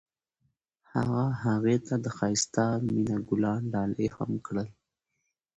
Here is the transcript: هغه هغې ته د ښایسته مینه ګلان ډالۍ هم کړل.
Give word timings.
هغه 0.93 1.23
هغې 1.43 1.77
ته 1.87 1.95
د 2.03 2.05
ښایسته 2.17 2.63
مینه 2.91 3.17
ګلان 3.27 3.61
ډالۍ 3.73 4.07
هم 4.15 4.31
کړل. 4.45 4.69